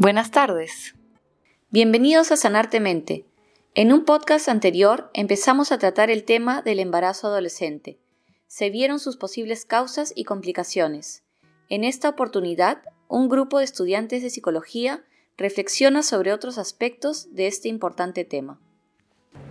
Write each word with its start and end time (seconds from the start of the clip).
Buenas 0.00 0.30
tardes. 0.30 0.94
Bienvenidos 1.68 2.32
a 2.32 2.38
Sanarte 2.38 2.80
Mente. 2.80 3.26
En 3.74 3.92
un 3.92 4.06
podcast 4.06 4.48
anterior 4.48 5.10
empezamos 5.12 5.72
a 5.72 5.78
tratar 5.78 6.10
el 6.10 6.24
tema 6.24 6.62
del 6.62 6.80
embarazo 6.80 7.26
adolescente. 7.26 7.98
Se 8.46 8.70
vieron 8.70 8.98
sus 8.98 9.18
posibles 9.18 9.66
causas 9.66 10.14
y 10.16 10.24
complicaciones. 10.24 11.22
En 11.68 11.84
esta 11.84 12.08
oportunidad, 12.08 12.80
un 13.08 13.28
grupo 13.28 13.58
de 13.58 13.66
estudiantes 13.66 14.22
de 14.22 14.30
psicología 14.30 15.04
reflexiona 15.36 16.02
sobre 16.02 16.32
otros 16.32 16.56
aspectos 16.56 17.34
de 17.34 17.46
este 17.46 17.68
importante 17.68 18.24
tema. 18.24 18.58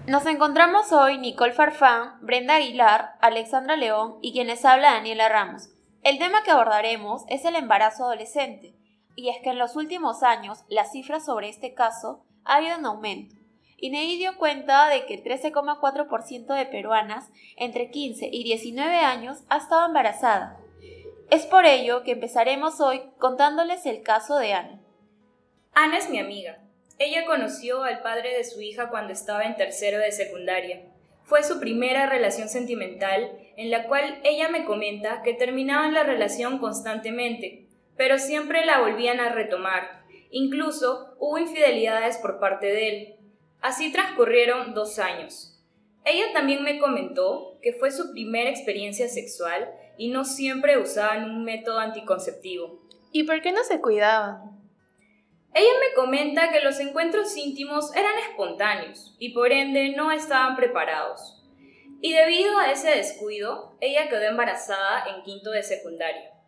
Nos 0.07 0.25
encontramos 0.25 0.91
hoy 0.91 1.19
Nicole 1.19 1.53
Farfán, 1.53 2.13
Brenda 2.21 2.55
Aguilar, 2.55 3.17
Alexandra 3.21 3.75
León 3.75 4.15
y 4.23 4.33
quienes 4.33 4.65
habla 4.65 4.93
Daniela 4.93 5.29
Ramos. 5.29 5.69
El 6.01 6.17
tema 6.17 6.41
que 6.41 6.49
abordaremos 6.49 7.21
es 7.27 7.45
el 7.45 7.55
embarazo 7.55 8.05
adolescente 8.05 8.78
y 9.19 9.27
es 9.29 9.41
que 9.43 9.49
en 9.49 9.57
los 9.57 9.75
últimos 9.75 10.23
años 10.23 10.63
las 10.69 10.93
cifras 10.93 11.25
sobre 11.25 11.49
este 11.49 11.73
caso 11.73 12.23
ha 12.45 12.61
ido 12.61 12.75
en 12.77 12.85
aumento. 12.85 13.35
INEI 13.75 14.17
dio 14.17 14.37
cuenta 14.37 14.87
de 14.87 15.05
que 15.05 15.15
el 15.15 15.23
13,4% 15.23 16.55
de 16.55 16.65
peruanas 16.65 17.29
entre 17.57 17.91
15 17.91 18.29
y 18.31 18.43
19 18.45 18.95
años 18.99 19.39
ha 19.49 19.57
estado 19.57 19.85
embarazada. 19.87 20.57
Es 21.29 21.45
por 21.45 21.65
ello 21.65 22.03
que 22.03 22.11
empezaremos 22.11 22.79
hoy 22.79 23.01
contándoles 23.17 23.85
el 23.85 24.03
caso 24.03 24.37
de 24.37 24.53
Ana. 24.53 24.79
Ana 25.73 25.97
es 25.97 26.09
mi 26.09 26.19
amiga. 26.19 26.59
Ella 26.97 27.25
conoció 27.25 27.83
al 27.83 28.01
padre 28.01 28.37
de 28.37 28.45
su 28.45 28.61
hija 28.61 28.89
cuando 28.89 29.11
estaba 29.11 29.43
en 29.43 29.57
tercero 29.57 29.99
de 29.99 30.13
secundaria. 30.13 30.81
Fue 31.23 31.43
su 31.43 31.59
primera 31.59 32.05
relación 32.05 32.47
sentimental 32.47 33.31
en 33.57 33.69
la 33.69 33.83
cual 33.87 34.21
ella 34.23 34.47
me 34.47 34.63
comenta 34.63 35.21
que 35.23 35.33
terminaban 35.33 35.93
la 35.93 36.03
relación 36.03 36.57
constantemente, 36.57 37.68
pero 37.99 38.17
siempre 38.17 38.65
la 38.65 38.79
volvían 38.79 39.19
a 39.19 39.33
retomar. 39.33 40.05
Incluso 40.31 41.17
hubo 41.19 41.37
infidelidades 41.37 42.15
por 42.15 42.39
parte 42.39 42.67
de 42.67 42.87
él. 42.87 43.15
Así 43.59 43.91
transcurrieron 43.91 44.73
dos 44.73 44.99
años. 44.99 45.61
Ella 46.05 46.31
también 46.31 46.63
me 46.63 46.79
comentó 46.79 47.57
que 47.61 47.73
fue 47.73 47.91
su 47.91 48.13
primera 48.13 48.49
experiencia 48.49 49.09
sexual 49.09 49.69
y 49.97 50.11
no 50.11 50.23
siempre 50.23 50.77
usaban 50.77 51.25
un 51.25 51.43
método 51.43 51.79
anticonceptivo. 51.79 52.81
¿Y 53.11 53.23
por 53.23 53.41
qué 53.41 53.51
no 53.51 53.65
se 53.65 53.81
cuidaban? 53.81 54.57
Ella 55.53 55.73
me 55.81 55.93
comenta 55.93 56.53
que 56.53 56.61
los 56.61 56.79
encuentros 56.79 57.35
íntimos 57.35 57.93
eran 57.97 58.17
espontáneos 58.29 59.13
y 59.19 59.33
por 59.33 59.51
ende 59.51 59.89
no 59.89 60.13
estaban 60.13 60.55
preparados. 60.55 61.43
Y 61.99 62.13
debido 62.13 62.59
a 62.59 62.71
ese 62.71 62.91
descuido, 62.91 63.75
ella 63.81 64.07
quedó 64.07 64.21
embarazada 64.21 65.03
en 65.13 65.21
quinto 65.23 65.51
de 65.51 65.63
secundaria. 65.63 66.38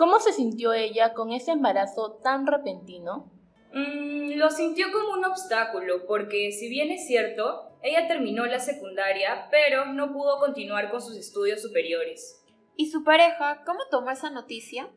¿Cómo 0.00 0.18
se 0.18 0.32
sintió 0.32 0.72
ella 0.72 1.12
con 1.12 1.30
ese 1.30 1.50
embarazo 1.50 2.12
tan 2.22 2.46
repentino? 2.46 3.30
Mm, 3.74 4.38
lo 4.38 4.48
sintió 4.48 4.90
como 4.92 5.12
un 5.12 5.26
obstáculo, 5.26 6.06
porque 6.06 6.52
si 6.52 6.70
bien 6.70 6.90
es 6.90 7.06
cierto, 7.06 7.76
ella 7.82 8.08
terminó 8.08 8.46
la 8.46 8.60
secundaria, 8.60 9.48
pero 9.50 9.84
no 9.84 10.10
pudo 10.10 10.38
continuar 10.38 10.90
con 10.90 11.02
sus 11.02 11.18
estudios 11.18 11.60
superiores. 11.60 12.42
¿Y 12.76 12.90
su 12.90 13.04
pareja 13.04 13.62
cómo 13.66 13.80
tomó 13.90 14.10
esa 14.10 14.30
noticia? 14.30 14.88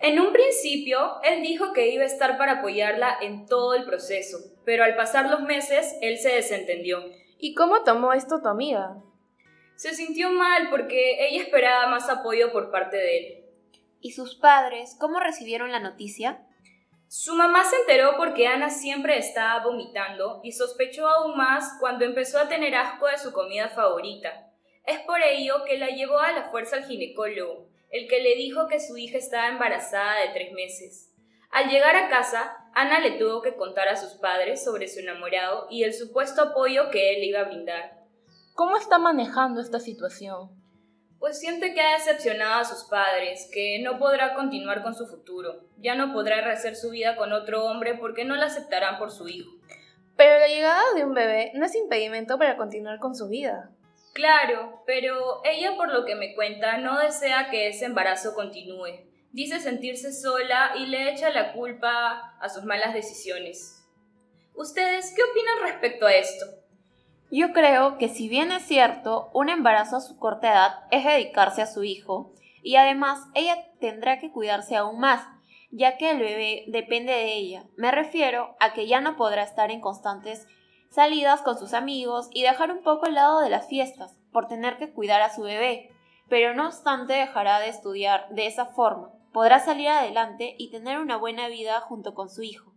En 0.00 0.18
un 0.18 0.32
principio, 0.32 1.20
él 1.22 1.42
dijo 1.42 1.74
que 1.74 1.90
iba 1.90 2.04
a 2.04 2.06
estar 2.06 2.38
para 2.38 2.60
apoyarla 2.60 3.14
en 3.20 3.44
todo 3.44 3.74
el 3.74 3.84
proceso, 3.84 4.38
pero 4.64 4.84
al 4.84 4.96
pasar 4.96 5.28
los 5.28 5.42
meses, 5.42 5.98
él 6.00 6.16
se 6.16 6.30
desentendió. 6.30 7.04
¿Y 7.38 7.54
cómo 7.54 7.82
tomó 7.82 8.14
esto 8.14 8.40
tu 8.40 8.48
amiga? 8.48 9.02
Se 9.76 9.94
sintió 9.94 10.30
mal 10.30 10.70
porque 10.70 11.28
ella 11.28 11.42
esperaba 11.42 11.88
más 11.88 12.08
apoyo 12.08 12.50
por 12.52 12.70
parte 12.70 12.96
de 12.96 13.18
él. 13.18 13.47
¿Y 14.00 14.12
sus 14.12 14.36
padres 14.36 14.96
cómo 14.98 15.18
recibieron 15.20 15.72
la 15.72 15.80
noticia? 15.80 16.44
Su 17.08 17.34
mamá 17.34 17.64
se 17.64 17.76
enteró 17.76 18.16
porque 18.16 18.46
Ana 18.46 18.70
siempre 18.70 19.18
estaba 19.18 19.64
vomitando 19.64 20.40
y 20.44 20.52
sospechó 20.52 21.08
aún 21.08 21.36
más 21.36 21.76
cuando 21.80 22.04
empezó 22.04 22.38
a 22.38 22.48
tener 22.48 22.74
asco 22.74 23.06
de 23.06 23.18
su 23.18 23.32
comida 23.32 23.68
favorita. 23.70 24.52
Es 24.84 25.00
por 25.00 25.20
ello 25.22 25.64
que 25.64 25.78
la 25.78 25.88
llevó 25.88 26.18
a 26.18 26.32
la 26.32 26.50
fuerza 26.50 26.76
al 26.76 26.84
ginecólogo, 26.84 27.68
el 27.90 28.08
que 28.08 28.22
le 28.22 28.36
dijo 28.36 28.68
que 28.68 28.78
su 28.78 28.96
hija 28.98 29.18
estaba 29.18 29.48
embarazada 29.48 30.20
de 30.20 30.28
tres 30.34 30.52
meses. 30.52 31.10
Al 31.50 31.70
llegar 31.70 31.96
a 31.96 32.10
casa, 32.10 32.56
Ana 32.74 33.00
le 33.00 33.12
tuvo 33.12 33.40
que 33.40 33.56
contar 33.56 33.88
a 33.88 33.96
sus 33.96 34.12
padres 34.14 34.62
sobre 34.62 34.86
su 34.86 35.00
enamorado 35.00 35.66
y 35.70 35.84
el 35.84 35.94
supuesto 35.94 36.42
apoyo 36.42 36.90
que 36.90 37.16
él 37.16 37.24
iba 37.24 37.40
a 37.40 37.44
brindar. 37.44 38.04
¿Cómo 38.54 38.76
está 38.76 38.98
manejando 38.98 39.60
esta 39.60 39.80
situación? 39.80 40.57
Pues 41.18 41.40
siente 41.40 41.74
que 41.74 41.80
ha 41.80 41.94
decepcionado 41.94 42.60
a 42.60 42.64
sus 42.64 42.84
padres, 42.84 43.48
que 43.52 43.80
no 43.80 43.98
podrá 43.98 44.34
continuar 44.34 44.82
con 44.82 44.94
su 44.94 45.06
futuro, 45.06 45.64
ya 45.78 45.94
no 45.94 46.12
podrá 46.12 46.40
rehacer 46.40 46.76
su 46.76 46.90
vida 46.90 47.16
con 47.16 47.32
otro 47.32 47.64
hombre 47.64 47.94
porque 47.94 48.24
no 48.24 48.36
la 48.36 48.46
aceptarán 48.46 48.98
por 48.98 49.10
su 49.10 49.28
hijo. 49.28 49.50
Pero 50.16 50.38
la 50.38 50.48
llegada 50.48 50.82
de 50.94 51.04
un 51.04 51.14
bebé 51.14 51.52
no 51.54 51.64
es 51.66 51.74
impedimento 51.74 52.38
para 52.38 52.56
continuar 52.56 52.98
con 52.98 53.14
su 53.14 53.28
vida. 53.28 53.70
Claro, 54.12 54.82
pero 54.84 55.42
ella 55.44 55.76
por 55.76 55.92
lo 55.92 56.04
que 56.04 56.16
me 56.16 56.34
cuenta 56.34 56.78
no 56.78 56.98
desea 56.98 57.50
que 57.50 57.68
ese 57.68 57.84
embarazo 57.84 58.34
continúe. 58.34 59.06
Dice 59.30 59.60
sentirse 59.60 60.12
sola 60.12 60.72
y 60.76 60.86
le 60.86 61.12
echa 61.12 61.30
la 61.30 61.52
culpa 61.52 62.36
a 62.40 62.48
sus 62.48 62.64
malas 62.64 62.94
decisiones. 62.94 63.84
¿Ustedes 64.54 65.12
qué 65.14 65.22
opinan 65.22 65.70
respecto 65.70 66.06
a 66.06 66.14
esto? 66.14 66.46
Yo 67.30 67.52
creo 67.52 67.98
que 67.98 68.08
si 68.08 68.26
bien 68.28 68.52
es 68.52 68.62
cierto, 68.62 69.30
un 69.34 69.50
embarazo 69.50 69.96
a 69.96 70.00
su 70.00 70.18
corta 70.18 70.50
edad 70.50 70.74
es 70.90 71.04
dedicarse 71.04 71.60
a 71.60 71.66
su 71.66 71.84
hijo, 71.84 72.32
y 72.62 72.76
además 72.76 73.20
ella 73.34 73.70
tendrá 73.80 74.18
que 74.18 74.32
cuidarse 74.32 74.76
aún 74.76 74.98
más, 74.98 75.26
ya 75.70 75.98
que 75.98 76.10
el 76.10 76.20
bebé 76.20 76.64
depende 76.68 77.12
de 77.12 77.34
ella. 77.34 77.64
Me 77.76 77.90
refiero 77.90 78.56
a 78.60 78.72
que 78.72 78.86
ya 78.86 79.02
no 79.02 79.16
podrá 79.16 79.42
estar 79.42 79.70
en 79.70 79.82
constantes 79.82 80.46
salidas 80.88 81.42
con 81.42 81.58
sus 81.58 81.74
amigos 81.74 82.30
y 82.32 82.44
dejar 82.44 82.72
un 82.72 82.82
poco 82.82 83.06
el 83.06 83.14
lado 83.14 83.40
de 83.40 83.50
las 83.50 83.68
fiestas, 83.68 84.16
por 84.32 84.48
tener 84.48 84.78
que 84.78 84.90
cuidar 84.90 85.20
a 85.20 85.34
su 85.34 85.42
bebé, 85.42 85.90
pero 86.30 86.54
no 86.54 86.66
obstante 86.66 87.12
dejará 87.12 87.60
de 87.60 87.68
estudiar 87.68 88.26
de 88.30 88.46
esa 88.46 88.64
forma, 88.64 89.12
podrá 89.34 89.60
salir 89.60 89.88
adelante 89.88 90.54
y 90.58 90.70
tener 90.70 90.98
una 90.98 91.18
buena 91.18 91.48
vida 91.48 91.80
junto 91.80 92.14
con 92.14 92.30
su 92.30 92.42
hijo. 92.42 92.72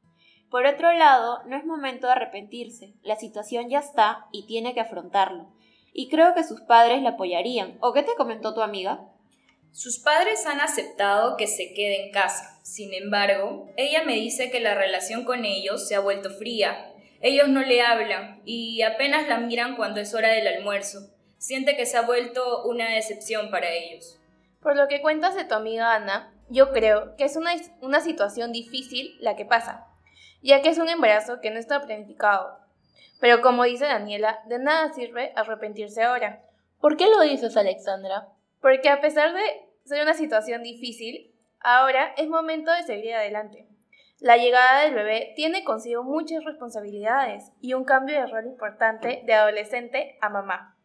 Por 0.52 0.66
otro 0.66 0.92
lado, 0.92 1.42
no 1.46 1.56
es 1.56 1.64
momento 1.64 2.08
de 2.08 2.12
arrepentirse, 2.12 2.94
la 3.04 3.16
situación 3.16 3.70
ya 3.70 3.80
está 3.80 4.26
y 4.34 4.48
tiene 4.48 4.74
que 4.74 4.82
afrontarlo. 4.82 5.48
Y 5.94 6.10
creo 6.10 6.36
que 6.36 6.44
sus 6.44 6.60
padres 6.60 7.02
la 7.02 7.12
apoyarían. 7.12 7.78
¿O 7.80 7.94
qué 7.94 8.04
te 8.04 8.16
comentó 8.18 8.54
tu 8.54 8.62
amiga? 8.62 9.00
Sus 9.72 10.00
padres 10.00 10.46
han 10.46 10.60
aceptado 10.60 11.38
que 11.38 11.48
se 11.48 11.74
quede 11.74 12.06
en 12.06 12.12
casa. 12.12 12.60
Sin 12.64 12.94
embargo, 12.94 13.70
ella 13.78 14.04
me 14.04 14.16
dice 14.16 14.52
que 14.52 14.60
la 14.60 14.76
relación 14.76 15.24
con 15.24 15.46
ellos 15.46 15.88
se 15.88 15.96
ha 15.96 16.02
vuelto 16.02 16.30
fría. 16.30 16.92
Ellos 17.22 17.48
no 17.48 17.62
le 17.62 17.82
hablan 17.82 18.42
y 18.44 18.82
apenas 18.82 19.30
la 19.30 19.38
miran 19.38 19.78
cuando 19.78 20.02
es 20.02 20.14
hora 20.14 20.34
del 20.34 20.48
almuerzo. 20.50 21.00
Siente 21.38 21.78
que 21.78 21.86
se 21.86 21.96
ha 21.96 22.02
vuelto 22.02 22.66
una 22.66 22.90
decepción 22.90 23.52
para 23.52 23.72
ellos. 23.72 24.20
Por 24.62 24.76
lo 24.76 24.90
que 24.90 25.02
cuentas 25.02 25.34
de 25.34 25.46
tu 25.46 25.56
amiga 25.56 25.96
Ana, 25.96 26.34
yo 26.50 26.74
creo 26.74 27.16
que 27.16 27.24
es 27.24 27.38
una, 27.38 27.54
una 27.80 28.02
situación 28.02 28.52
difícil 28.52 29.16
la 29.22 29.38
que 29.38 29.46
pasa 29.46 29.88
ya 30.42 30.62
que 30.62 30.70
es 30.70 30.78
un 30.78 30.90
embarazo 30.90 31.40
que 31.42 31.52
no 31.52 31.60
está 31.60 31.82
planificado. 31.82 32.58
Pero 33.20 33.42
como 33.42 33.64
dice 33.64 33.86
Daniela, 33.86 34.40
de 34.48 34.60
nada 34.60 34.94
sirve 34.94 35.32
arrepentirse 35.36 36.04
ahora. 36.04 36.44
¿Por 36.80 36.98
qué 36.98 37.08
lo 37.08 37.22
dices, 37.22 37.56
Alexandra? 37.56 38.28
Porque 38.60 38.90
a 38.90 39.02
pesar 39.02 39.34
de 39.34 39.42
ser 39.86 40.02
una 40.02 40.14
situación 40.14 40.64
difícil, 40.64 41.32
ahora 41.60 42.14
es 42.18 42.28
momento 42.28 42.72
de 42.72 42.84
seguir 42.84 43.14
adelante. 43.14 43.68
La 44.20 44.38
llegada 44.38 44.82
del 44.82 44.94
bebé 44.94 45.34
tiene 45.36 45.64
consigo 45.64 46.04
muchas 46.04 46.44
responsabilidades 46.44 47.52
y 47.60 47.74
un 47.74 47.86
cambio 47.86 48.20
de 48.20 48.28
rol 48.28 48.46
importante 48.46 49.24
de 49.26 49.34
adolescente 49.34 50.18
a 50.22 50.30
mamá. 50.30 50.78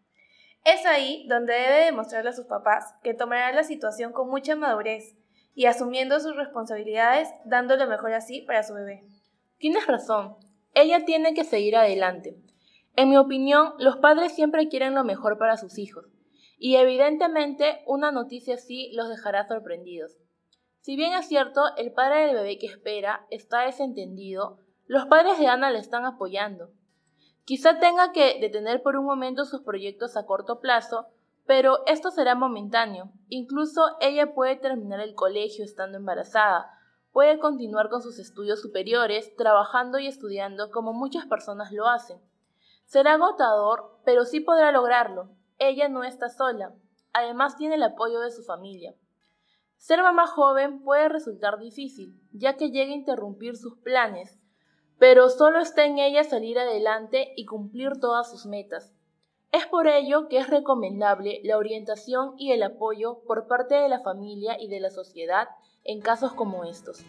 Es 0.64 0.84
ahí 0.86 1.26
donde 1.28 1.52
debe 1.52 1.84
demostrarle 1.84 2.30
a 2.30 2.32
sus 2.32 2.46
papás 2.46 2.94
que 3.02 3.14
tomará 3.14 3.52
la 3.52 3.62
situación 3.62 4.12
con 4.12 4.28
mucha 4.28 4.56
madurez 4.56 5.14
y 5.54 5.66
asumiendo 5.66 6.18
sus 6.18 6.34
responsabilidades, 6.34 7.28
dando 7.44 7.76
lo 7.76 7.86
mejor 7.86 8.12
así 8.12 8.40
para 8.40 8.62
su 8.62 8.74
bebé. 8.74 9.04
Tienes 9.58 9.86
razón, 9.86 10.36
ella 10.74 11.04
tiene 11.04 11.32
que 11.32 11.44
seguir 11.44 11.76
adelante. 11.76 12.36
En 12.94 13.08
mi 13.08 13.16
opinión, 13.16 13.72
los 13.78 13.96
padres 13.96 14.34
siempre 14.34 14.68
quieren 14.68 14.94
lo 14.94 15.04
mejor 15.04 15.38
para 15.38 15.56
sus 15.56 15.78
hijos, 15.78 16.06
y 16.58 16.76
evidentemente 16.76 17.82
una 17.86 18.12
noticia 18.12 18.56
así 18.56 18.90
los 18.92 19.08
dejará 19.08 19.46
sorprendidos. 19.48 20.18
Si 20.80 20.96
bien 20.96 21.14
es 21.14 21.26
cierto, 21.26 21.62
el 21.76 21.92
padre 21.92 22.26
del 22.26 22.36
bebé 22.36 22.58
que 22.58 22.66
espera 22.66 23.26
está 23.30 23.62
desentendido, 23.62 24.60
los 24.86 25.06
padres 25.06 25.38
de 25.38 25.46
Ana 25.46 25.70
le 25.70 25.78
están 25.78 26.04
apoyando. 26.04 26.70
Quizá 27.44 27.78
tenga 27.78 28.12
que 28.12 28.38
detener 28.40 28.82
por 28.82 28.96
un 28.96 29.04
momento 29.04 29.44
sus 29.44 29.62
proyectos 29.62 30.16
a 30.16 30.26
corto 30.26 30.60
plazo, 30.60 31.06
pero 31.46 31.84
esto 31.86 32.10
será 32.10 32.34
momentáneo. 32.34 33.12
Incluso 33.28 33.96
ella 34.00 34.34
puede 34.34 34.56
terminar 34.56 35.00
el 35.00 35.14
colegio 35.14 35.64
estando 35.64 35.96
embarazada, 35.96 36.70
puede 37.16 37.38
continuar 37.38 37.88
con 37.88 38.02
sus 38.02 38.18
estudios 38.18 38.60
superiores, 38.60 39.34
trabajando 39.36 39.98
y 39.98 40.06
estudiando 40.06 40.70
como 40.70 40.92
muchas 40.92 41.24
personas 41.24 41.72
lo 41.72 41.88
hacen. 41.88 42.20
Será 42.84 43.14
agotador, 43.14 44.02
pero 44.04 44.26
sí 44.26 44.40
podrá 44.40 44.70
lograrlo. 44.70 45.30
Ella 45.56 45.88
no 45.88 46.04
está 46.04 46.28
sola. 46.28 46.74
Además 47.14 47.56
tiene 47.56 47.76
el 47.76 47.84
apoyo 47.84 48.20
de 48.20 48.30
su 48.30 48.42
familia. 48.42 48.94
Ser 49.78 50.02
mamá 50.02 50.26
joven 50.26 50.82
puede 50.82 51.08
resultar 51.08 51.58
difícil, 51.58 52.20
ya 52.32 52.58
que 52.58 52.70
llega 52.70 52.92
a 52.92 52.96
interrumpir 52.96 53.56
sus 53.56 53.78
planes, 53.78 54.38
pero 54.98 55.30
solo 55.30 55.60
está 55.60 55.86
en 55.86 55.98
ella 55.98 56.22
salir 56.22 56.58
adelante 56.58 57.32
y 57.34 57.46
cumplir 57.46 57.98
todas 57.98 58.30
sus 58.30 58.44
metas. 58.44 58.92
Es 59.52 59.64
por 59.64 59.88
ello 59.88 60.28
que 60.28 60.36
es 60.36 60.50
recomendable 60.50 61.40
la 61.44 61.56
orientación 61.56 62.34
y 62.36 62.52
el 62.52 62.62
apoyo 62.62 63.22
por 63.26 63.46
parte 63.46 63.74
de 63.74 63.88
la 63.88 64.00
familia 64.00 64.60
y 64.60 64.68
de 64.68 64.80
la 64.80 64.90
sociedad 64.90 65.48
en 65.86 66.00
casos 66.00 66.32
como 66.32 66.64
estos. 66.64 67.04